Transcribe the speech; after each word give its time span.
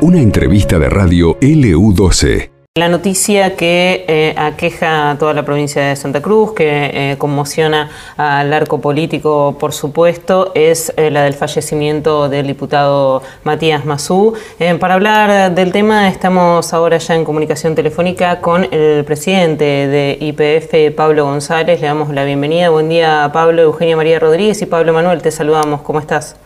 Una 0.00 0.20
entrevista 0.20 0.78
de 0.78 0.88
radio 0.88 1.38
LU12. 1.38 2.50
La 2.74 2.88
noticia 2.88 3.54
que 3.54 4.06
eh, 4.08 4.34
aqueja 4.34 5.10
a 5.10 5.18
toda 5.18 5.34
la 5.34 5.44
provincia 5.44 5.82
de 5.82 5.94
Santa 5.94 6.22
Cruz, 6.22 6.54
que 6.54 7.12
eh, 7.12 7.18
conmociona 7.18 7.90
al 8.16 8.50
arco 8.54 8.80
político, 8.80 9.58
por 9.60 9.74
supuesto, 9.74 10.52
es 10.54 10.90
eh, 10.96 11.10
la 11.10 11.24
del 11.24 11.34
fallecimiento 11.34 12.30
del 12.30 12.46
diputado 12.46 13.22
Matías 13.44 13.84
Mazú. 13.84 14.32
para 14.80 14.94
hablar 14.94 15.54
del 15.54 15.70
tema, 15.70 16.08
estamos 16.08 16.72
ahora 16.72 16.96
ya 16.96 17.14
en 17.14 17.26
comunicación 17.26 17.74
telefónica 17.74 18.40
con 18.40 18.66
el 18.72 19.04
presidente 19.04 19.64
de 19.64 20.16
IPF, 20.18 20.96
Pablo 20.96 21.26
González. 21.26 21.78
Le 21.80 21.88
damos 21.88 22.08
la 22.08 22.24
bienvenida. 22.24 22.70
Buen 22.70 22.88
día, 22.88 23.28
Pablo, 23.34 23.60
Eugenia 23.60 23.96
María 23.96 24.18
Rodríguez 24.18 24.62
y 24.62 24.66
Pablo 24.66 24.94
Manuel. 24.94 25.20
Te 25.20 25.30
saludamos. 25.30 25.82
¿Cómo 25.82 26.00
estás? 26.00 26.36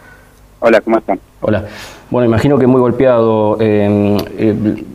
Hola, 0.66 0.80
¿cómo 0.80 0.98
están? 0.98 1.20
Hola. 1.42 1.62
Bueno, 2.10 2.26
imagino 2.26 2.58
que 2.58 2.66
muy 2.66 2.80
golpeado. 2.80 3.56
Eh, 3.60 4.16
eh, 4.36 4.54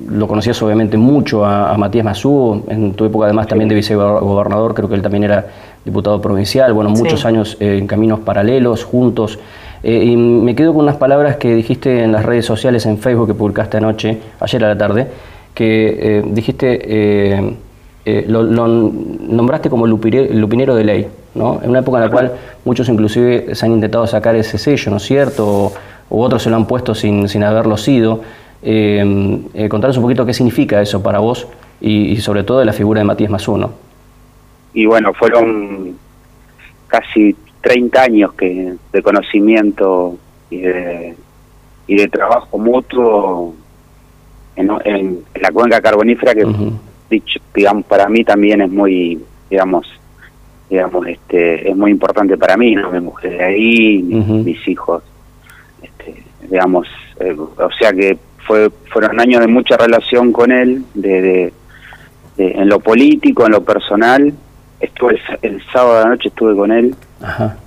lo 0.09 0.27
conocías 0.27 0.61
obviamente 0.61 0.97
mucho 0.97 1.45
a, 1.45 1.77
Matías 1.77 2.03
Mazú, 2.03 2.65
en 2.67 2.91
tu 2.91 3.05
época 3.05 3.27
además 3.27 3.47
también 3.47 3.69
de 3.69 3.75
vicegobernador, 3.75 4.73
creo 4.73 4.89
que 4.89 4.95
él 4.95 5.01
también 5.01 5.23
era 5.23 5.47
diputado 5.85 6.21
provincial, 6.21 6.73
bueno, 6.73 6.89
muchos 6.89 7.23
años 7.23 7.55
eh, 7.61 7.77
en 7.77 7.87
caminos 7.87 8.19
paralelos, 8.19 8.83
juntos. 8.83 9.39
y 9.81 10.17
me 10.17 10.55
quedo 10.55 10.73
con 10.73 10.83
unas 10.83 10.97
palabras 10.97 11.37
que 11.37 11.55
dijiste 11.55 12.03
en 12.03 12.11
las 12.11 12.25
redes 12.25 12.45
sociales, 12.45 12.85
en 12.85 12.97
Facebook, 12.97 13.27
que 13.27 13.33
publicaste 13.33 13.77
anoche, 13.77 14.17
ayer 14.41 14.65
a 14.65 14.67
la 14.67 14.77
tarde, 14.77 15.07
que 15.53 16.21
dijiste, 16.27 17.55
lo, 18.27 18.67
nombraste 18.67 19.69
como 19.69 19.87
lupinero 19.87 20.75
de 20.75 20.83
ley. 20.83 21.07
En 21.33 21.69
una 21.69 21.79
época 21.79 21.97
en 21.99 22.03
la 22.03 22.11
cual 22.11 22.33
muchos 22.65 22.89
inclusive 22.89 23.55
se 23.55 23.65
han 23.65 23.71
intentado 23.71 24.05
sacar 24.05 24.35
ese 24.35 24.57
sello, 24.57 24.91
¿no 24.91 24.97
es 24.97 25.03
cierto? 25.03 25.71
O, 26.09 26.21
otros 26.23 26.43
se 26.43 26.49
lo 26.49 26.57
han 26.57 26.67
puesto 26.67 26.93
sin, 26.93 27.29
sin 27.29 27.43
haberlo 27.43 27.77
sido. 27.77 28.21
Eh, 28.61 29.39
eh, 29.53 29.69
contanos 29.69 29.97
un 29.97 30.03
poquito 30.03 30.25
qué 30.25 30.33
significa 30.33 30.81
eso 30.81 31.01
para 31.01 31.19
vos 31.19 31.47
y, 31.79 32.17
sobre 32.17 32.43
todo 32.43 32.59
de 32.59 32.65
la 32.65 32.73
figura 32.73 32.99
de 32.99 33.05
Matías 33.05 33.31
Mazú, 33.31 33.71
Y 34.73 34.85
bueno, 34.85 35.13
fueron 35.13 35.95
casi 36.87 37.35
30 37.61 38.01
años 38.01 38.33
que 38.33 38.75
de 38.91 39.01
conocimiento 39.01 40.17
y 40.49 40.59
de, 40.59 41.15
y 41.87 41.95
de 41.95 42.07
trabajo 42.07 42.57
mutuo 42.57 43.55
en, 44.55 45.19
la 45.35 45.51
cuenca 45.51 45.81
carbonífera 45.81 46.35
que, 46.35 46.45
dicho, 47.09 47.39
digamos, 47.53 47.85
para 47.85 48.07
mí 48.09 48.23
también 48.23 48.61
es 48.61 48.69
muy, 48.69 49.19
digamos, 49.49 49.87
digamos, 50.71 51.05
este, 51.05 51.69
es 51.69 51.75
muy 51.75 51.91
importante 51.91 52.37
para 52.37 52.55
mí, 52.55 52.73
¿no? 52.75 52.89
Mi 52.91 53.01
mujer 53.01 53.31
de 53.31 53.43
ahí, 53.43 54.01
mis, 54.01 54.65
hijos, 54.69 55.03
este, 55.83 56.23
digamos, 56.49 56.87
eh, 57.19 57.35
o 57.37 57.69
sea 57.77 57.91
que 57.91 58.17
fue, 58.47 58.71
fueron 58.89 59.19
años 59.19 59.41
de 59.41 59.47
mucha 59.47 59.75
relación 59.75 60.31
con 60.31 60.49
él, 60.49 60.85
de, 60.93 61.51
en 62.37 62.69
lo 62.69 62.79
político, 62.79 63.45
en 63.45 63.51
lo 63.51 63.65
personal. 63.65 64.33
Estuve 64.79 65.19
el, 65.41 65.61
sábado 65.73 65.97
de 65.97 66.03
la 66.05 66.09
noche 66.11 66.29
estuve 66.29 66.55
con 66.55 66.71
él. 66.71 66.95
Ajá. 67.21 67.57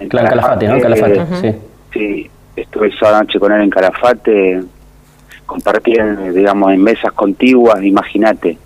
En 0.00 0.08
Calafate, 0.08 0.68
¿no? 0.68 0.80
Calafate, 0.80 1.26
sí. 1.42 1.54
Sí, 1.92 2.30
estuve 2.56 2.86
el 2.86 2.98
sábado 2.98 3.08
de 3.08 3.18
la 3.18 3.24
noche 3.24 3.38
con 3.38 3.52
él 3.52 3.60
en 3.60 3.70
Calafate, 3.70 4.62
compartí, 5.44 5.92
digamos, 6.34 6.72
en 6.72 6.82
mesas 6.82 7.12
contiguas, 7.12 7.82
imagínate 7.84 8.56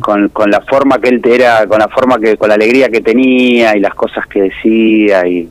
con, 0.00 0.28
con 0.28 0.50
la 0.50 0.60
forma 0.60 0.98
que 0.98 1.08
él 1.08 1.20
era, 1.24 1.66
con 1.66 1.78
la 1.78 1.88
forma 1.88 2.18
que, 2.18 2.36
con 2.36 2.48
la 2.48 2.54
alegría 2.54 2.88
que 2.88 3.00
tenía 3.00 3.76
y 3.76 3.80
las 3.80 3.94
cosas 3.94 4.26
que 4.26 4.42
decía 4.42 5.26
y 5.26 5.48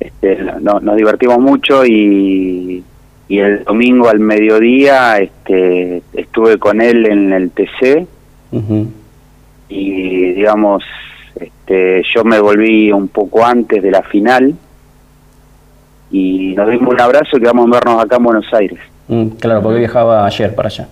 este, 0.00 0.38
nos 0.60 0.96
divertimos 0.96 1.38
mucho 1.38 1.84
y, 1.84 2.82
y 3.28 3.38
el 3.38 3.64
domingo 3.64 4.08
al 4.08 4.20
mediodía 4.20 5.18
este, 5.18 6.02
estuve 6.12 6.58
con 6.58 6.80
él 6.80 7.06
en 7.06 7.32
el 7.32 7.50
TC 7.50 8.06
y 9.68 10.32
digamos 10.32 10.84
este, 11.34 12.02
yo 12.14 12.24
me 12.24 12.40
volví 12.40 12.90
un 12.90 13.08
poco 13.08 13.44
antes 13.44 13.82
de 13.82 13.90
la 13.90 14.02
final 14.02 14.54
y 16.10 16.54
nos 16.56 16.70
dimos 16.70 16.94
un 16.94 17.00
abrazo 17.00 17.36
y 17.36 17.40
quedamos 17.40 17.68
a 17.68 17.70
vernos 17.70 18.02
acá 18.02 18.16
en 18.16 18.22
Buenos 18.24 18.54
Aires. 18.54 18.78
Mm, 19.08 19.28
claro, 19.40 19.62
porque 19.62 19.78
viajaba 19.80 20.24
ayer 20.24 20.54
para 20.54 20.68
allá. 20.68 20.88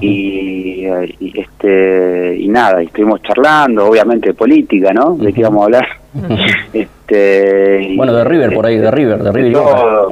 Y, 0.00 0.51
este 0.86 2.36
y 2.38 2.48
nada, 2.48 2.82
y 2.82 2.86
estuvimos 2.86 3.22
charlando, 3.22 3.86
obviamente 3.86 4.28
de 4.28 4.34
política, 4.34 4.92
¿no? 4.92 5.16
De 5.16 5.32
qué 5.32 5.40
íbamos 5.40 5.62
a 5.62 5.64
hablar. 5.64 5.88
este, 6.72 7.94
bueno, 7.96 8.12
de 8.12 8.24
River 8.24 8.54
por 8.54 8.66
ahí, 8.66 8.78
de 8.78 8.90
River, 8.90 9.22
de 9.22 9.32
River. 9.32 9.52
De 9.52 9.52
todo, 9.52 10.10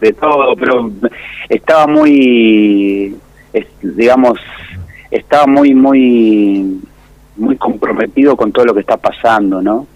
de 0.00 0.12
todo, 0.12 0.56
pero 0.56 0.90
estaba 1.48 1.86
muy, 1.86 3.16
digamos, 3.82 4.38
estaba 5.10 5.46
muy, 5.46 5.74
muy 5.74 6.80
muy 7.36 7.56
comprometido 7.56 8.36
con 8.36 8.50
todo 8.50 8.64
lo 8.64 8.74
que 8.74 8.80
está 8.80 8.96
pasando, 8.96 9.62
¿no? 9.62 9.86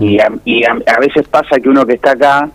Y, 0.00 0.18
y 0.44 0.64
a, 0.64 0.98
veces 0.98 1.28
pasa 1.28 1.60
que 1.60 1.68
uno 1.68 1.86
que 1.86 1.94
está 1.94 2.12
acá 2.12 2.50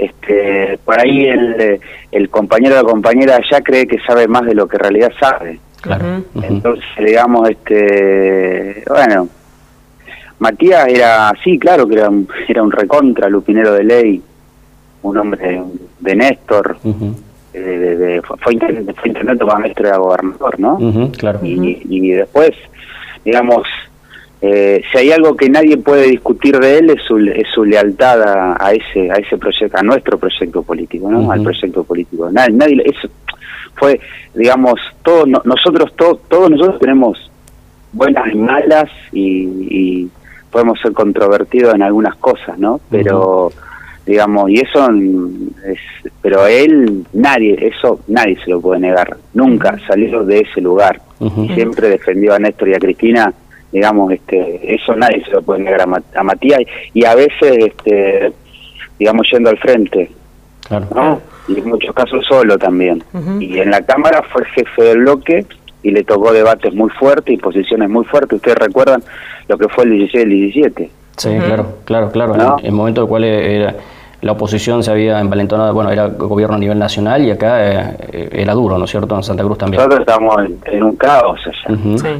este, 0.00 0.78
por 0.84 0.98
ahí 0.98 1.26
el, 1.26 1.80
el 2.10 2.30
compañero 2.30 2.74
o 2.74 2.82
la 2.82 2.90
compañera 2.90 3.40
ya 3.50 3.60
cree 3.60 3.86
que 3.86 3.98
sabe 4.00 4.26
más 4.26 4.46
de 4.46 4.54
lo 4.54 4.66
que 4.66 4.76
en 4.76 4.82
realidad 4.82 5.12
sabe. 5.18 5.60
Claro. 5.80 6.22
Entonces, 6.42 6.84
digamos, 6.98 7.48
este, 7.48 8.82
bueno, 8.88 9.28
Matías 10.38 10.88
era, 10.88 11.32
sí, 11.42 11.58
claro 11.58 11.86
que 11.86 11.94
era 11.94 12.08
un, 12.08 12.28
era 12.48 12.62
un 12.62 12.70
recontra 12.70 13.28
lupinero 13.28 13.72
de 13.72 13.84
ley, 13.84 14.22
un 15.02 15.16
hombre 15.18 15.62
de 16.00 16.16
Néstor, 16.16 16.78
de, 17.52 18.22
fue, 18.22 18.54
intendente, 18.54 18.92
fue 18.94 19.08
intendente 19.08 19.44
cuando 19.44 19.66
Néstor 19.66 19.86
era 19.86 19.96
gobernador, 19.98 20.60
¿no? 20.60 21.10
claro. 21.16 21.40
Y, 21.42 21.82
y 21.88 22.10
después, 22.12 22.52
digamos, 23.24 23.66
eh, 24.42 24.82
si 24.90 24.98
hay 24.98 25.12
algo 25.12 25.36
que 25.36 25.50
nadie 25.50 25.76
puede 25.76 26.06
discutir 26.06 26.58
de 26.58 26.78
él 26.78 26.90
es 26.90 27.02
su, 27.02 27.18
es 27.18 27.46
su 27.54 27.62
lealtad 27.62 28.22
a, 28.58 28.72
ese 28.72 29.10
a 29.10 29.16
ese 29.16 29.36
proyecto 29.36 29.76
a 29.76 29.82
nuestro 29.82 30.18
proyecto 30.18 30.62
político 30.62 31.10
no 31.10 31.30
al 31.30 31.42
proyecto 31.42 31.84
político. 31.84 32.30
Nadie, 32.30 32.54
nadie 32.54 32.82
eso 32.86 33.08
fue 33.74 34.00
digamos 34.34 34.80
todos 35.02 35.28
nosotros 35.28 35.92
todos 35.96 36.50
nosotros 36.50 36.80
tenemos 36.80 37.30
buenas 37.92 38.32
y 38.32 38.38
malas 38.38 38.88
y, 39.12 40.08
podemos 40.50 40.80
ser 40.80 40.92
controvertidos 40.92 41.74
en 41.74 41.82
algunas 41.82 42.16
cosas 42.16 42.58
no 42.58 42.80
pero 42.90 43.52
digamos 44.04 44.50
y 44.50 44.58
eso 44.58 44.88
es 45.64 45.78
pero 46.22 46.46
él 46.46 47.04
nadie 47.12 47.56
eso 47.60 48.00
nadie 48.08 48.36
se 48.42 48.50
lo 48.50 48.60
puede 48.60 48.80
negar. 48.80 49.16
Nunca 49.34 49.78
salió 49.86 50.24
de 50.24 50.40
ese 50.40 50.60
lugar. 50.60 51.00
Y 51.20 51.48
siempre 51.52 51.90
defendió 51.90 52.32
a 52.32 52.38
Néstor 52.38 52.70
y 52.70 52.74
a 52.74 52.78
Cristina 52.78 53.34
digamos, 53.72 54.12
este, 54.12 54.74
eso 54.74 54.94
nadie 54.94 55.24
se 55.24 55.30
lo 55.30 55.42
puede 55.42 55.60
negar 55.60 55.82
a, 55.82 56.22
Matías 56.22 56.60
y 56.92 57.04
a 57.04 57.14
veces, 57.14 57.56
este, 57.58 58.32
digamos, 58.98 59.28
yendo 59.30 59.50
al 59.50 59.58
frente, 59.58 60.10
claro. 60.66 61.20
Y 61.48 61.58
en 61.58 61.68
muchos 61.68 61.94
casos 61.94 62.24
solo 62.26 62.58
también. 62.58 63.02
Y 63.40 63.58
en 63.58 63.70
la 63.70 63.82
Cámara 63.82 64.22
fue 64.30 64.44
jefe 64.46 64.82
del 64.82 64.98
bloque 64.98 65.46
y 65.82 65.90
le 65.90 66.04
tocó 66.04 66.32
debates 66.32 66.72
muy 66.74 66.90
fuertes 66.90 67.34
y 67.34 67.38
posiciones 67.38 67.88
muy 67.88 68.04
fuertes. 68.04 68.36
Ustedes 68.36 68.58
recuerdan 68.58 69.02
lo 69.48 69.58
que 69.58 69.68
fue 69.68 69.84
el 69.84 69.90
16 69.90 70.14
y 70.14 70.22
el 70.22 70.30
17. 70.30 70.90
Sí, 71.16 71.28
claro, 71.44 71.78
claro, 71.84 72.12
claro. 72.12 72.56
En 72.60 72.66
el 72.66 72.72
momento 72.72 73.00
en 73.00 73.04
el 73.04 73.08
cual 73.08 73.24
era, 73.24 73.74
la 74.22 74.32
oposición 74.32 74.82
se 74.82 74.90
había 74.90 75.18
envalentonado, 75.18 75.72
bueno, 75.72 75.90
era 75.90 76.06
gobierno 76.08 76.56
a 76.56 76.58
nivel 76.58 76.78
nacional 76.78 77.24
y 77.24 77.30
acá 77.30 77.88
eh, 77.92 78.28
era 78.32 78.52
duro, 78.52 78.76
¿no 78.78 78.84
es 78.84 78.90
cierto? 78.90 79.16
En 79.16 79.22
Santa 79.22 79.42
Cruz 79.42 79.58
también. 79.58 79.78
Nosotros 79.82 80.00
estamos 80.00 80.36
en, 80.66 80.82
un 80.82 80.96
caos 80.96 81.40
allá. 81.46 81.76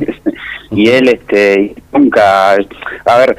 y 0.71 0.89
él 0.89 1.09
este 1.09 1.75
nunca 1.93 2.53
a 2.53 3.19
ver 3.19 3.37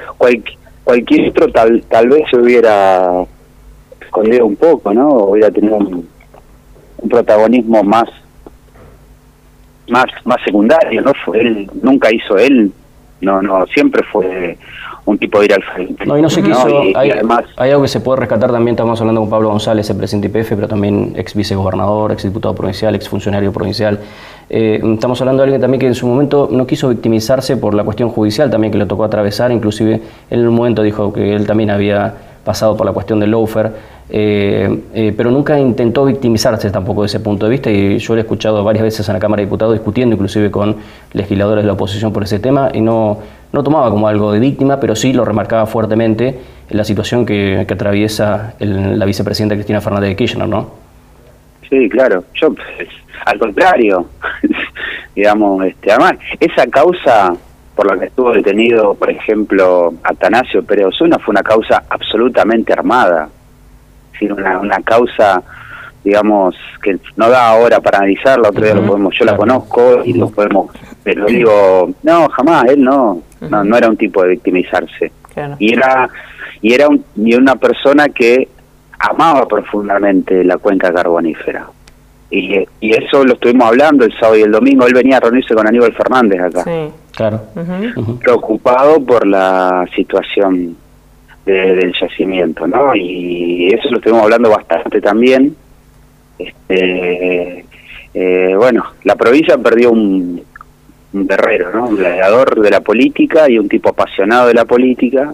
cualquier 0.83 1.29
otro 1.29 1.51
tal 1.51 1.83
tal 1.89 2.09
vez 2.09 2.23
se 2.29 2.37
hubiera 2.37 3.23
escondido 4.01 4.45
un 4.45 4.55
poco 4.55 4.93
no 4.93 5.07
hubiera 5.09 5.51
tenido 5.51 5.77
un, 5.77 6.09
protagonismo 7.09 7.83
más 7.83 8.09
más 9.87 10.05
más 10.23 10.37
secundario 10.45 11.01
no 11.01 11.13
fue 11.25 11.39
él 11.39 11.71
nunca 11.81 12.13
hizo 12.13 12.37
él 12.37 12.71
no 13.21 13.41
no 13.41 13.65
siempre 13.67 14.03
fue 14.03 14.57
un 15.05 15.17
tipo 15.17 15.39
de 15.39 15.45
ir 15.45 15.53
al 15.53 15.63
frente. 15.63 16.05
No, 16.05 16.17
y 16.17 16.21
no 16.21 16.29
se 16.29 16.43
quiso, 16.43 16.83
hay, 16.95 17.11
además, 17.11 17.45
hay 17.57 17.71
algo 17.71 17.81
que 17.81 17.87
se 17.87 17.99
puede 17.99 18.19
rescatar 18.19 18.51
también, 18.51 18.75
estamos 18.75 18.99
hablando 18.99 19.21
con 19.21 19.29
Pablo 19.29 19.49
González, 19.49 19.89
el 19.89 19.97
presidente 19.97 20.27
IPF, 20.27 20.49
pero 20.49 20.67
también 20.67 21.13
ex 21.15 21.33
vicegobernador, 21.33 22.11
ex 22.11 22.23
diputado 22.23 22.53
provincial, 22.53 22.93
ex 22.95 23.09
funcionario 23.09 23.51
provincial. 23.51 23.99
Eh, 24.49 24.81
estamos 24.93 25.19
hablando 25.21 25.41
de 25.41 25.45
alguien 25.45 25.61
también 25.61 25.79
que 25.79 25.87
en 25.87 25.95
su 25.95 26.05
momento 26.07 26.49
no 26.51 26.67
quiso 26.67 26.89
victimizarse 26.89 27.57
por 27.57 27.73
la 27.73 27.83
cuestión 27.83 28.09
judicial 28.09 28.49
también 28.49 28.71
que 28.71 28.77
le 28.77 28.85
tocó 28.85 29.03
atravesar, 29.03 29.51
inclusive 29.51 30.01
en 30.29 30.47
un 30.47 30.53
momento 30.53 30.83
dijo 30.83 31.11
que 31.13 31.35
él 31.35 31.47
también 31.47 31.71
había 31.71 32.13
pasado 32.43 32.75
por 32.75 32.85
la 32.85 32.91
cuestión 32.91 33.19
del 33.19 33.31
loafer, 33.31 33.71
eh, 34.09 34.81
eh, 34.93 35.13
pero 35.15 35.31
nunca 35.31 35.57
intentó 35.57 36.03
victimizarse 36.03 36.69
tampoco 36.69 37.01
de 37.01 37.05
ese 37.05 37.21
punto 37.21 37.45
de 37.45 37.51
vista 37.51 37.71
y 37.71 37.97
yo 37.97 38.13
le 38.13 38.21
he 38.21 38.23
escuchado 38.23 38.61
varias 38.63 38.83
veces 38.83 39.07
en 39.07 39.13
la 39.13 39.19
Cámara 39.19 39.39
de 39.39 39.45
Diputados 39.45 39.73
discutiendo 39.73 40.15
inclusive 40.15 40.51
con 40.51 40.75
legisladores 41.13 41.63
de 41.63 41.67
la 41.67 41.73
oposición 41.73 42.11
por 42.11 42.23
ese 42.23 42.39
tema 42.39 42.69
y 42.73 42.81
no, 42.81 43.19
no 43.53 43.63
tomaba 43.63 43.89
como 43.89 44.07
algo 44.07 44.31
de 44.31 44.39
víctima, 44.39 44.79
pero 44.79 44.95
sí 44.95 45.13
lo 45.13 45.25
remarcaba 45.25 45.65
fuertemente 45.65 46.39
en 46.69 46.77
la 46.77 46.83
situación 46.83 47.25
que, 47.25 47.59
atraviesa 47.59 48.55
la 48.59 49.05
vicepresidenta 49.05 49.55
Cristina 49.55 49.81
Fernández 49.81 50.09
de 50.09 50.15
Kirchner, 50.15 50.47
¿no? 50.47 50.71
Sí, 51.69 51.89
claro. 51.89 52.23
Yo, 52.33 52.53
pues, 52.53 52.89
al 53.25 53.39
contrario, 53.39 54.07
digamos, 55.15 55.65
este, 55.65 55.91
además, 55.91 56.13
esa 56.39 56.67
causa 56.67 57.33
por 57.75 57.87
la 57.87 57.99
que 57.99 58.05
estuvo 58.05 58.31
detenido, 58.31 58.93
por 58.95 59.09
ejemplo, 59.09 59.93
Atanasio 60.03 60.63
Pérez 60.63 60.87
Osuna, 60.87 61.17
fue 61.19 61.31
una 61.31 61.43
causa 61.43 61.83
absolutamente 61.89 62.73
armada. 62.73 63.29
Una, 64.21 64.59
una 64.59 64.79
causa 64.83 65.41
digamos, 66.03 66.55
que 66.81 66.97
no 67.15 67.29
da 67.29 67.49
ahora 67.49 67.79
para 67.79 67.99
analizarla, 67.99 68.49
otro 68.49 68.63
día 68.63 68.73
lo 68.73 68.85
podemos, 68.85 69.15
yo 69.17 69.25
la 69.25 69.35
conozco 69.35 70.01
y 70.03 70.13
lo 70.13 70.29
podemos, 70.29 70.71
pero 71.03 71.25
digo, 71.25 71.91
no, 72.01 72.27
jamás, 72.29 72.65
él 72.65 72.83
no, 72.83 73.21
no, 73.41 73.63
no 73.63 73.77
era 73.77 73.89
un 73.89 73.97
tipo 73.97 74.23
de 74.23 74.29
victimizarse. 74.29 75.11
Y 75.59 75.73
era 75.73 76.09
y 76.61 76.73
era 76.73 76.87
y 77.15 77.35
una 77.35 77.55
persona 77.55 78.09
que 78.09 78.47
amaba 78.99 79.47
profundamente 79.47 80.43
la 80.43 80.57
cuenca 80.57 80.93
carbonífera. 80.93 81.67
Y, 82.29 82.65
y 82.79 82.91
eso 82.91 83.25
lo 83.25 83.33
estuvimos 83.33 83.67
hablando 83.67 84.05
el 84.05 84.13
sábado 84.13 84.37
y 84.37 84.43
el 84.43 84.51
domingo. 84.51 84.85
Él 84.85 84.93
venía 84.93 85.17
a 85.17 85.19
reunirse 85.19 85.53
con 85.53 85.67
Aníbal 85.67 85.93
Fernández 85.93 86.39
acá. 86.39 86.63
Sí, 86.63 86.93
claro. 87.13 87.41
Preocupado 88.19 89.03
por 89.03 89.25
la 89.27 89.85
situación 89.95 90.77
del 91.45 91.93
yacimiento, 91.99 92.67
¿no? 92.67 92.95
Y 92.95 93.67
eso 93.73 93.89
lo 93.89 93.97
estuvimos 93.97 94.23
hablando 94.23 94.49
bastante 94.49 95.01
también. 95.01 95.55
Este, 96.37 97.65
eh, 98.13 98.53
bueno, 98.55 98.85
la 99.03 99.15
provincia 99.15 99.57
perdió 99.57 99.91
un, 99.91 100.41
guerrero, 101.13 101.71
¿no? 101.73 101.87
Un 101.87 101.97
gladiador 101.97 102.59
de 102.61 102.69
la 102.69 102.81
política 102.81 103.49
y 103.49 103.57
un 103.57 103.67
tipo 103.67 103.89
apasionado 103.89 104.47
de 104.47 104.53
la 104.53 104.65
política, 104.65 105.33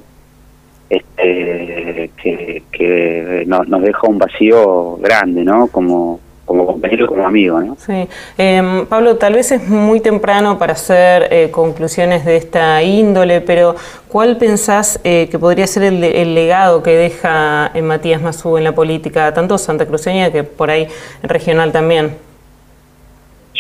este, 0.89 2.12
que, 2.21 3.44
nos 3.45 3.81
deja 3.81 4.07
un 4.07 4.18
vacío 4.18 4.97
grande, 4.97 5.44
¿no? 5.44 5.68
Como, 5.68 6.19
como 6.45 6.65
compañero 6.65 7.07
como 7.07 7.27
amigo. 7.27 7.59
¿no? 7.59 7.75
Sí. 7.77 8.07
Em, 8.38 8.85
Pablo, 8.85 9.18
tal 9.18 9.33
vez 9.33 9.51
es 9.51 9.68
muy 9.68 10.00
temprano 10.00 10.57
para 10.57 10.74
hacer 10.74 11.27
eh, 11.29 11.50
conclusiones 11.51 12.25
de 12.25 12.38
esta 12.38 12.81
índole, 12.81 13.41
pero 13.41 13.75
¿cuál 14.07 14.38
pensás 14.38 15.00
eh, 15.03 15.27
que 15.30 15.38
podría 15.38 15.68
ser 15.68 15.83
el, 15.83 16.33
legado 16.33 16.81
que 16.81 16.91
deja 16.91 17.69
en 17.73 17.85
Matías 17.85 18.21
Mazú 18.21 18.57
en 18.57 18.63
la 18.63 18.73
política, 18.73 19.33
tanto 19.33 19.57
Santa 19.57 19.85
Cruceña 19.85 20.31
que 20.31 20.44
por 20.44 20.71
ahí 20.71 20.88
regional 21.21 21.71
también? 21.71 22.26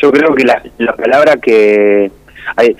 Yo 0.01 0.11
creo 0.11 0.33
que 0.35 0.45
la, 0.45 0.61
palabra 0.95 1.37
que... 1.37 2.11
Hay, 2.55 2.75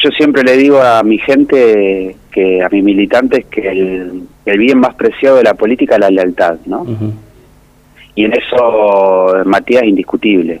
yo 0.00 0.10
siempre 0.10 0.44
le 0.44 0.56
digo 0.56 0.80
a 0.80 1.02
mi 1.02 1.18
gente, 1.18 2.16
que 2.30 2.62
a 2.62 2.68
mis 2.68 2.84
militantes, 2.84 3.46
que 3.46 3.68
el, 3.68 4.28
bien 4.44 4.78
más 4.78 4.94
preciado 4.94 5.36
de 5.36 5.42
la 5.42 5.54
política 5.54 5.94
es 5.94 6.00
la 6.00 6.10
lealtad, 6.10 6.56
¿no? 6.66 6.86
y 8.18 8.24
en 8.24 8.32
eso 8.32 9.44
Matías 9.44 9.84
indiscutible. 9.84 10.60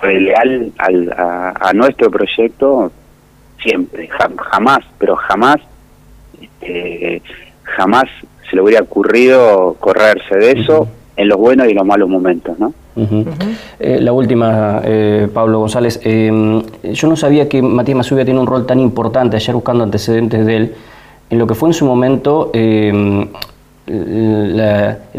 Fue 0.00 0.18
leal 0.18 0.72
al, 0.78 1.12
a, 1.12 1.72
nuestro 1.74 2.10
proyecto 2.10 2.90
siempre, 3.62 4.08
jamás, 4.08 4.80
pero 4.96 5.14
jamás, 5.16 5.56
este, 6.40 7.20
jamás 7.64 8.04
se 8.48 8.56
le 8.56 8.62
hubiera 8.62 8.82
ocurrido 8.82 9.76
correrse 9.78 10.34
de 10.36 10.52
eso 10.52 10.88
en 11.16 11.28
los 11.28 11.36
buenos 11.36 11.68
y 11.68 11.74
los 11.74 11.84
malos 11.84 12.08
momentos, 12.08 12.58
¿no? 12.58 12.72
Eh, 13.78 14.00
la 14.00 14.12
última, 14.12 14.80
eh, 14.84 15.28
Pablo 15.32 15.60
González. 15.60 16.00
Eh, 16.04 16.62
yo 16.92 17.08
no 17.08 17.16
sabía 17.16 17.48
que 17.48 17.62
Matías 17.62 17.96
Masubia 17.96 18.24
tiene 18.24 18.40
un 18.40 18.46
rol 18.46 18.66
tan 18.66 18.80
importante, 18.80 19.36
ayer 19.36 19.54
buscando 19.54 19.84
antecedentes 19.84 20.44
de 20.44 20.56
él, 20.56 20.74
en 21.30 21.38
lo 21.38 21.46
que 21.46 21.54
fue 21.54 21.68
en 21.68 21.74
su 21.74 21.84
momento 21.84 22.50
el 22.52 23.30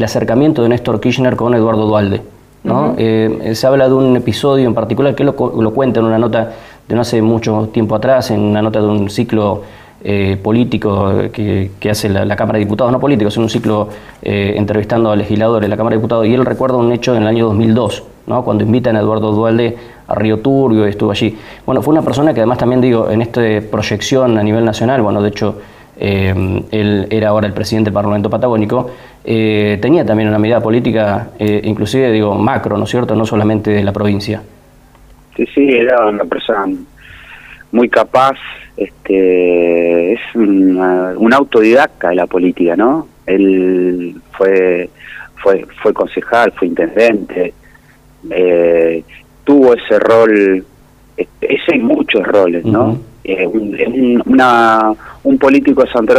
acercamiento 0.03 0.63
de 0.63 0.69
Néstor 0.69 0.99
Kirchner 0.99 1.35
con 1.35 1.53
Eduardo 1.53 1.85
Dualde. 1.85 2.21
¿no? 2.63 2.95
Eh, 2.97 3.51
se 3.55 3.67
habla 3.67 3.87
de 3.87 3.93
un 3.93 4.15
episodio 4.17 4.67
en 4.67 4.73
particular 4.73 5.15
que 5.15 5.23
lo, 5.23 5.33
lo, 5.33 5.73
cuenta 5.73 5.99
en 5.99 6.05
una 6.05 6.17
nota 6.17 6.51
de 6.87 6.95
no 6.95 7.01
hace 7.01 7.21
mucho 7.21 7.69
tiempo 7.71 7.95
atrás, 7.95 8.31
en 8.31 8.41
una 8.41 8.61
nota 8.61 8.81
de 8.81 8.87
un 8.87 9.09
ciclo 9.09 9.61
eh, 10.03 10.37
político 10.41 11.29
que, 11.31 11.69
hace 11.89 12.09
la, 12.09 12.35
Cámara 12.35 12.57
de 12.57 12.65
Diputados, 12.65 12.91
no 12.91 12.99
político, 12.99 13.29
es 13.29 13.37
un 13.37 13.49
ciclo 13.49 13.89
eh, 14.21 14.53
entrevistando 14.55 15.11
a 15.11 15.15
legisladores 15.15 15.65
de 15.65 15.69
la 15.69 15.77
Cámara 15.77 15.95
de 15.95 15.99
Diputados, 15.99 16.27
y 16.27 16.33
él 16.33 16.45
recuerda 16.45 16.77
un 16.77 16.91
hecho 16.91 17.15
en 17.15 17.23
el 17.23 17.27
año 17.27 17.45
2002, 17.47 18.03
¿no? 18.27 18.43
cuando 18.43 18.63
invitan 18.63 18.95
a 18.95 18.99
Eduardo 18.99 19.31
Dualde 19.31 19.77
a 20.07 20.15
Río 20.15 20.39
Turbio 20.39 20.85
estuvo 20.85 21.11
allí. 21.11 21.37
Bueno, 21.65 21.81
fue 21.81 21.91
una 21.93 22.01
persona 22.01 22.33
que 22.33 22.39
además 22.39 22.57
también 22.57 22.81
digo, 22.81 23.09
en 23.09 23.21
esta 23.21 23.41
proyección 23.69 24.37
a 24.37 24.43
nivel 24.43 24.65
nacional, 24.65 25.01
bueno, 25.01 25.21
de 25.21 25.29
hecho 25.29 25.55
eh, 26.01 26.63
él 26.71 27.07
era 27.09 27.29
ahora 27.29 27.45
el 27.45 27.53
presidente 27.53 27.89
del 27.89 27.93
Parlamento 27.93 28.29
Patagónico, 28.29 28.89
eh, 29.23 29.77
tenía 29.81 30.05
también 30.05 30.29
una 30.29 30.39
mirada 30.39 30.61
política, 30.61 31.31
eh, 31.37 31.61
inclusive 31.65 32.11
digo 32.11 32.35
macro, 32.35 32.77
¿no 32.77 32.85
es 32.85 32.89
cierto?, 32.89 33.15
no 33.15 33.25
solamente 33.25 33.71
de 33.71 33.83
la 33.83 33.91
provincia. 33.91 34.41
Sí, 35.35 35.45
sí, 35.53 35.69
era 35.69 36.07
una 36.07 36.23
persona 36.23 36.65
muy 37.71 37.89
capaz, 37.89 38.37
este, 38.79 40.13
es 40.13 40.19
un 40.35 41.33
autodidacta 41.33 42.09
de 42.09 42.15
la 42.15 42.27
política, 42.27 42.75
¿no? 42.75 43.07
Él 43.25 44.15
fue, 44.31 44.89
fue, 45.41 45.65
fue 45.81 45.93
concejal, 45.93 46.51
fue 46.53 46.67
intendente, 46.67 47.53
tuvo 49.43 49.73
ese 49.73 49.99
rol, 49.99 50.65
ese 51.41 51.75
y 51.75 51.79
muchos 51.79 52.25
roles, 52.25 52.65
¿no? 52.65 52.99
eh, 53.29 53.47
un, 53.47 54.23
una, 54.25 54.93
un 55.23 55.37
político 55.37 55.83
de 55.83 55.91
Santa 55.91 56.15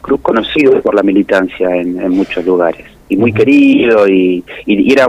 Cruz 0.00 0.20
conocido 0.20 0.80
por 0.80 0.94
la 0.94 1.02
militancia 1.02 1.74
en, 1.74 2.10
muchos 2.10 2.44
lugares 2.44 2.86
y 3.08 3.16
muy 3.16 3.32
querido 3.32 4.08
y, 4.08 4.44
y, 4.64 4.92
era 4.92 5.08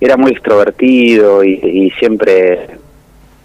era 0.00 0.16
muy 0.16 0.32
extrovertido 0.32 1.44
y, 1.44 1.92
siempre 1.98 2.66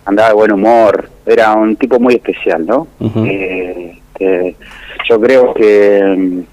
andaba 0.06 0.30
de 0.30 0.36
buen 0.36 0.52
humor 0.52 1.10
era 1.28 1.54
un 1.54 1.76
tipo 1.76 2.00
muy 2.00 2.16
especial 2.16 2.66
no 2.66 2.88
eh, 3.26 4.56
yo 5.08 5.22
creo 5.22 5.54
que 5.54 6.44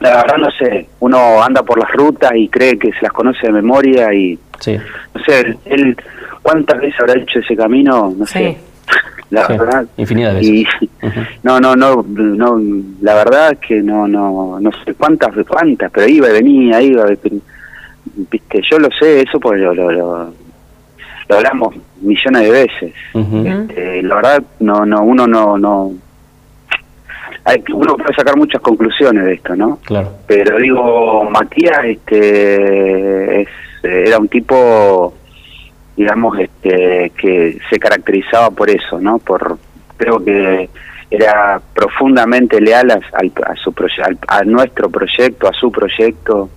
la 0.00 0.16
verdad 0.16 0.36
no 0.38 0.50
sé 0.50 0.88
uno 1.00 1.42
anda 1.42 1.62
por 1.62 1.78
las 1.78 1.90
rutas 1.92 2.32
y 2.34 2.48
cree 2.48 2.78
que 2.78 2.92
se 2.92 3.02
las 3.02 3.12
conoce 3.12 3.46
de 3.46 3.52
memoria 3.52 4.12
y 4.12 4.38
no 4.66 5.24
sé 5.24 5.56
él, 5.64 5.96
cuántas 6.42 6.80
veces 6.80 7.00
habrá 7.00 7.20
hecho 7.20 7.38
ese 7.38 7.56
camino 7.56 8.14
no 8.16 8.26
sé. 8.26 8.56
La 9.30 9.48
verdad. 9.48 9.86
infinidad 9.96 10.34
de 10.34 10.40
veces. 10.40 10.90
no 11.42 11.58
no 11.58 11.74
no 11.74 12.04
no 12.06 12.60
la 13.00 13.14
verdad 13.14 13.52
es 13.52 13.58
que 13.58 13.80
no 13.80 14.06
no 14.06 14.60
no 14.60 14.70
sé 14.84 14.94
cuántas 14.94 15.30
cuántas 15.48 15.90
pero 15.90 16.06
iba 16.06 16.28
y 16.28 16.32
venía 16.32 16.80
iba 16.82 17.06
viste 18.30 18.62
yo 18.70 18.78
lo 18.78 18.90
sé 18.92 19.22
eso 19.22 19.40
porque 19.40 19.62
lo, 19.62 19.74
lo, 19.74 19.90
lo, 19.90 20.32
hablamos 21.28 21.74
millones 22.00 22.42
de 22.42 22.50
veces. 22.50 22.94
Este, 23.14 24.02
la 24.02 24.14
verdad 24.16 24.42
no 24.60 24.84
no 24.84 25.02
uno 25.02 25.26
no 25.26 25.58
no 25.58 25.92
hay, 27.44 27.62
uno 27.72 27.96
puede 27.96 28.14
sacar 28.14 28.36
muchas 28.36 28.60
conclusiones 28.60 29.24
de 29.24 29.34
esto 29.34 29.54
no 29.56 29.78
claro. 29.84 30.10
Pero 30.26 30.58
digo 30.58 31.24
Matías 31.30 31.84
este 31.84 33.42
es, 33.42 33.48
era 33.82 34.18
un 34.18 34.28
tipo 34.28 35.14
digamos, 35.96 36.38
este, 36.38 37.12
que 37.16 37.58
se 37.70 37.78
caracterizaba 37.78 38.50
por 38.50 38.70
eso, 38.70 39.00
¿no? 39.00 39.18
Por, 39.18 39.58
creo 39.96 40.24
que 40.24 40.68
era 41.10 41.60
profundamente 41.74 42.60
leal 42.60 42.90
a, 42.90 42.94
a, 42.94 43.56
su 43.56 43.72
a 44.26 44.44
nuestro 44.44 44.90
proyecto, 44.90 45.48
a 45.48 45.52
su 45.52 45.70
proyecto, 45.70 46.48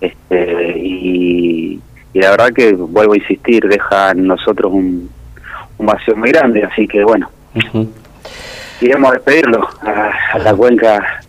este, 0.00 0.78
y, 0.78 1.80
la 2.14 2.30
verdad 2.30 2.52
que, 2.52 2.72
vuelvo 2.72 3.12
a 3.12 3.16
insistir, 3.16 3.66
deja 3.68 4.10
en 4.12 4.26
nosotros 4.26 4.72
un, 4.72 5.10
un 5.78 5.86
vacío 5.86 6.16
muy 6.16 6.30
grande, 6.30 6.64
así 6.64 6.86
que 6.88 7.04
bueno, 7.04 7.28
queremos 8.80 9.12
despedirlo 9.12 9.68
a 9.82 10.38
la 10.38 10.54
cuenca 10.54 11.20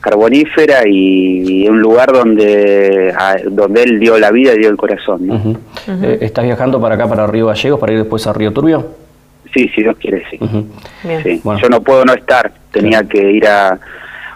carbonífera 0.00 0.82
y, 0.86 1.68
un 1.68 1.80
lugar 1.80 2.12
donde, 2.12 3.12
donde 3.50 3.82
él 3.82 3.98
dio 3.98 4.18
la 4.18 4.30
vida 4.30 4.54
y 4.54 4.58
dio 4.58 4.68
el 4.68 4.76
corazón. 4.76 5.26
¿no? 5.26 5.56
Eh, 5.88 6.18
¿Estás 6.20 6.44
viajando 6.44 6.80
para 6.80 6.94
acá, 6.94 7.08
para 7.08 7.26
Río 7.26 7.46
Gallegos, 7.46 7.80
para 7.80 7.92
ir 7.92 7.98
después 7.98 8.24
a 8.26 8.32
Río 8.32 8.52
Turbio? 8.52 8.86
Sí, 9.52 9.68
si 9.74 9.82
Dios 9.82 9.96
quiere, 9.98 10.22
sí. 10.30 10.38
Yo 11.42 11.68
no 11.68 11.80
puedo 11.80 12.04
no 12.04 12.12
estar, 12.12 12.52
tenía 12.70 13.02
que 13.04 13.32
ir 13.32 13.48
a... 13.48 13.78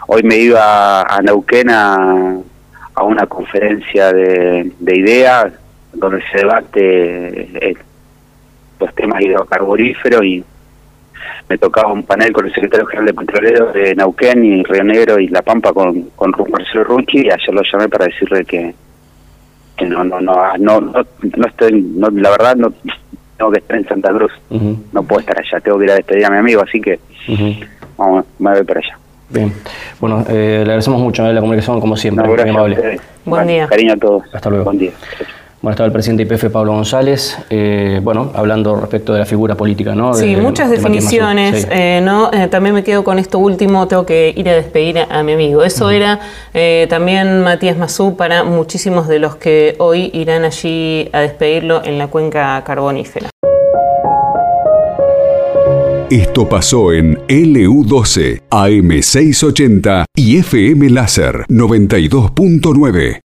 Hoy 0.07 0.23
me 0.23 0.35
iba 0.35 1.03
a 1.03 1.21
Neuquén 1.21 1.69
a, 1.69 2.37
a 2.95 3.03
una 3.03 3.25
conferencia 3.27 4.11
de, 4.11 4.73
de 4.77 4.97
ideas 4.97 5.53
donde 5.93 6.21
se 6.31 6.37
debate 6.39 7.69
eh, 7.69 7.75
los 8.79 8.95
temas 8.95 9.21
hidrocarburíferos 9.21 10.23
y 10.25 10.43
me 11.49 11.57
tocaba 11.57 11.91
un 11.91 12.03
panel 12.03 12.31
con 12.31 12.45
el 12.45 12.53
secretario 12.53 12.85
general 12.85 13.07
de 13.07 13.13
Petroleros 13.13 13.73
de 13.73 13.95
Nauquén 13.95 14.43
y 14.43 14.63
Río 14.63 14.83
Negro 14.83 15.19
y 15.19 15.27
La 15.27 15.41
Pampa 15.41 15.73
con, 15.73 16.03
con 16.15 16.33
Marcelo 16.49 16.83
Rucci 16.83 17.25
y 17.25 17.29
ayer 17.29 17.53
lo 17.53 17.61
llamé 17.61 17.89
para 17.89 18.05
decirle 18.05 18.45
que, 18.45 18.73
que 19.75 19.85
no, 19.85 20.03
no, 20.03 20.21
no, 20.21 20.57
no, 20.57 20.81
no, 20.81 21.45
estoy, 21.45 21.81
no, 21.81 22.09
la 22.09 22.31
verdad 22.31 22.55
no, 22.55 22.73
tengo 23.37 23.51
que 23.51 23.59
estar 23.59 23.77
en 23.77 23.87
Santa 23.87 24.13
Cruz. 24.13 24.31
No 24.93 25.03
puedo 25.03 25.19
estar 25.19 25.37
allá, 25.37 25.59
tengo 25.59 25.77
que 25.77 25.85
ir 25.85 25.91
a 25.91 25.95
despedir 25.95 26.25
a 26.25 26.29
mi 26.29 26.37
amigo, 26.37 26.61
así 26.61 26.79
que 26.79 26.99
vamos, 27.97 28.25
me 28.39 28.51
voy 28.51 28.63
para 28.63 28.79
allá. 28.79 28.97
Bien, 29.29 29.53
bueno, 29.99 30.25
eh, 30.27 30.57
le 30.57 30.61
agradecemos 30.61 31.01
mucho 31.01 31.25
eh, 31.25 31.33
la 31.33 31.39
comunicación, 31.39 31.79
como 31.79 31.95
siempre, 31.95 32.27
muy 32.27 32.49
amable. 32.49 32.99
Buen 33.25 33.47
día. 33.47 33.67
Cariño 33.67 33.93
a 33.93 33.97
todos. 33.97 34.23
Hasta 34.33 34.49
luego. 34.49 34.65
Buen 34.65 34.77
día. 34.77 34.91
Bueno, 35.61 35.73
estaba 35.73 35.85
el 35.85 35.93
presidente 35.93 36.23
IPF, 36.23 36.49
Pablo 36.51 36.73
González, 36.73 37.37
eh, 37.51 37.99
bueno, 38.03 38.31
hablando 38.33 38.75
respecto 38.77 39.13
de 39.13 39.19
la 39.19 39.27
figura 39.27 39.53
política, 39.53 39.93
¿no? 39.93 40.11
Sí, 40.15 40.35
muchas 40.35 40.71
definiciones, 40.71 41.67
eh, 41.69 42.01
¿no? 42.03 42.31
Eh, 42.33 42.47
también 42.47 42.73
me 42.73 42.83
quedo 42.83 43.03
con 43.03 43.19
esto 43.19 43.37
último, 43.37 43.87
tengo 43.87 44.03
que 44.03 44.33
ir 44.35 44.49
a 44.49 44.55
despedir 44.55 44.97
a, 45.07 45.21
mi 45.21 45.33
amigo. 45.33 45.63
Eso 45.63 45.91
era 45.91 46.19
también 46.89 47.41
Matías 47.41 47.77
Mazú 47.77 48.15
para 48.15 48.43
muchísimos 48.43 49.07
de 49.07 49.19
los 49.19 49.35
que 49.35 49.75
hoy 49.77 50.09
irán 50.15 50.45
allí 50.45 51.07
a 51.13 51.19
despedirlo 51.19 51.83
en 51.83 51.99
la 51.99 52.07
cuenca 52.07 52.63
carbonífera. 52.65 53.29
Esto 56.09 56.49
pasó 56.49 56.91
en 56.91 57.15
LU12, 57.27 58.41
AM680 58.49 60.05
y 60.15 60.39
FM 60.39 60.89
Láser 60.89 61.45
92.9. 61.47 63.19